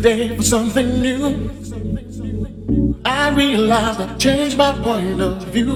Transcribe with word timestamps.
the 0.00 0.08
day 0.08 0.36
for 0.36 0.42
something 0.42 1.00
new. 1.00 1.50
I 3.04 3.30
realize 3.30 3.98
I've 3.98 4.18
changed 4.18 4.56
my 4.56 4.72
point 4.72 5.20
of 5.20 5.42
view. 5.46 5.74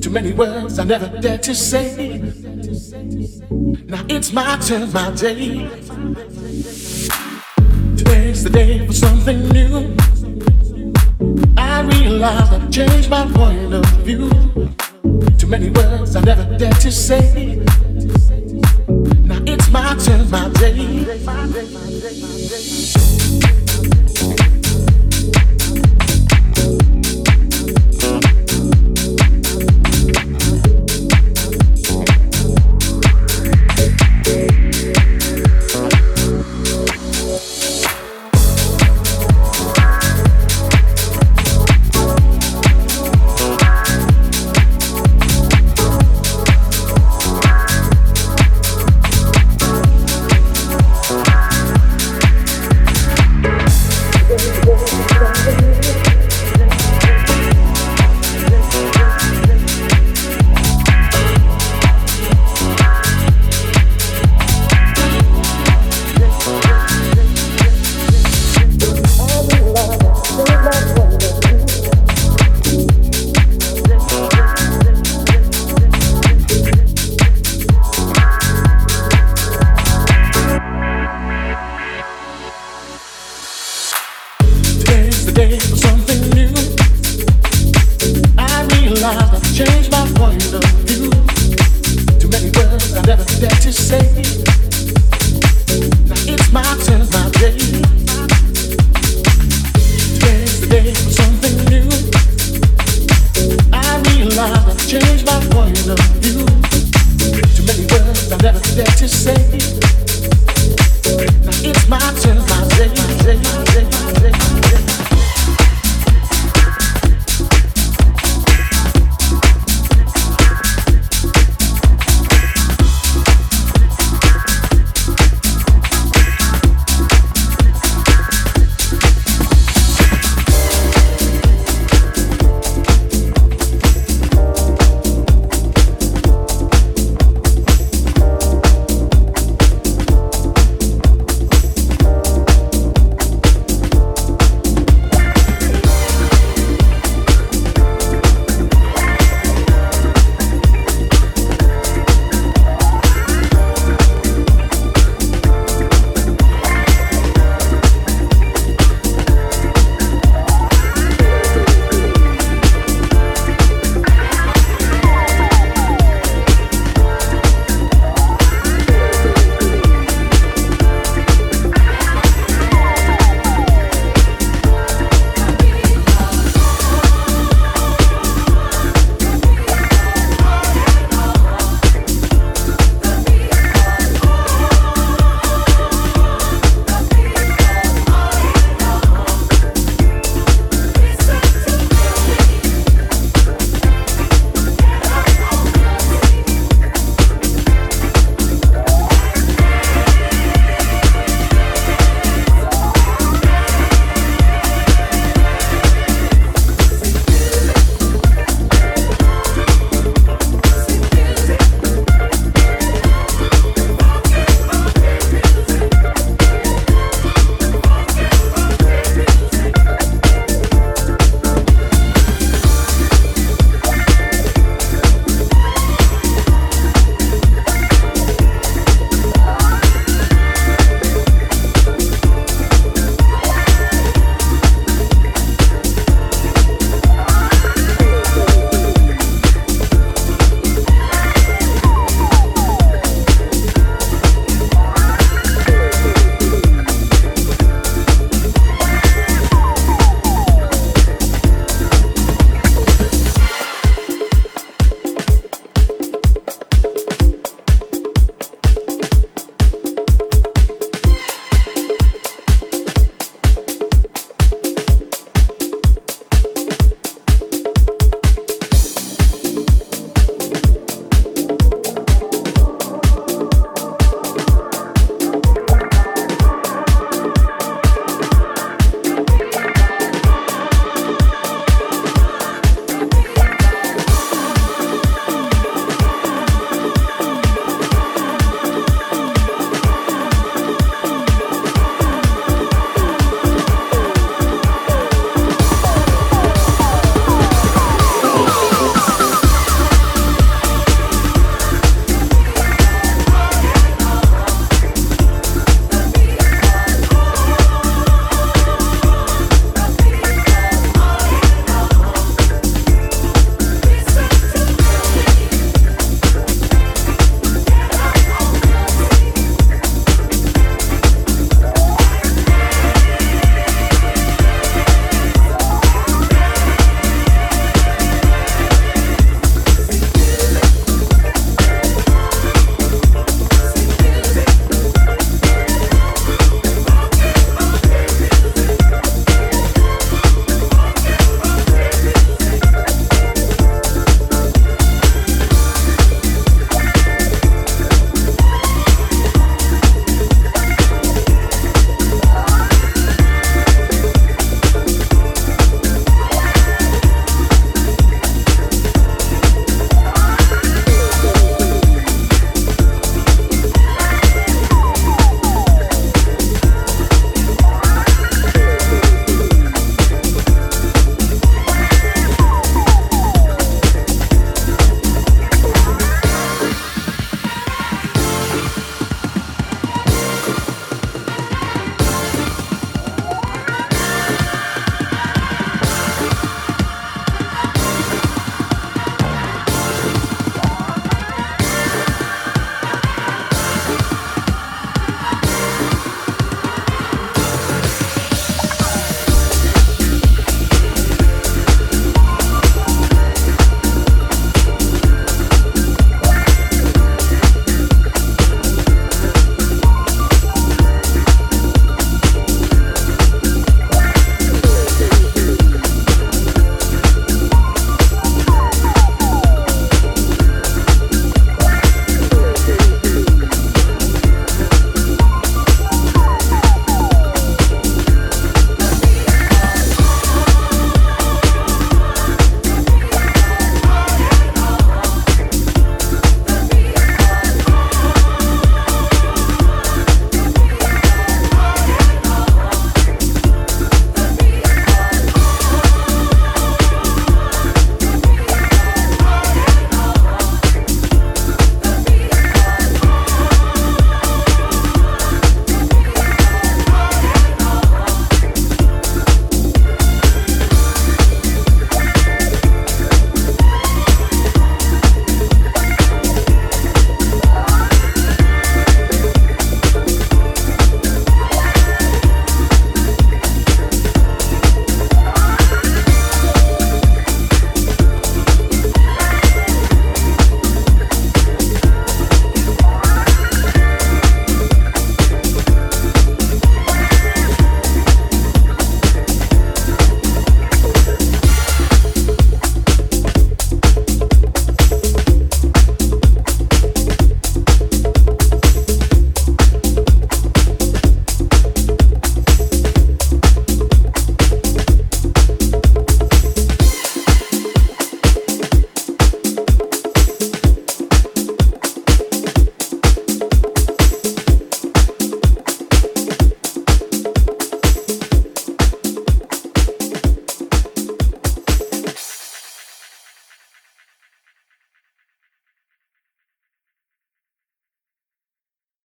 Too 0.00 0.10
many 0.10 0.32
words 0.32 0.78
I 0.78 0.84
never 0.84 1.08
dared 1.20 1.42
to 1.44 1.54
say. 1.54 2.18
Now 3.86 4.04
it's 4.08 4.32
my 4.32 4.58
turn, 4.58 4.92
my 4.92 5.10
day. 5.12 5.68
Today's 7.96 8.44
the 8.44 8.50
day 8.52 8.86
for 8.86 8.92
something 8.92 9.48
new. 9.48 9.96
I 11.56 11.82
realize 11.82 12.52
I've 12.52 12.70
changed 12.70 13.08
my 13.08 13.26
point 13.32 13.72
of 13.72 13.86
view. 14.04 14.28
Too 15.38 15.46
many 15.46 15.70
words 15.70 16.16
I 16.16 16.20
never 16.20 16.44
dared 16.58 16.80
to 16.80 16.92
say. 16.92 17.56
Now 19.28 19.40
it's 19.46 19.70
my 19.70 19.94
turn, 20.04 20.30
my 20.30 20.48
day. 20.50 21.35